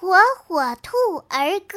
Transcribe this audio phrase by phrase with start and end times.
[0.00, 0.96] 火火兔
[1.28, 1.76] 儿歌。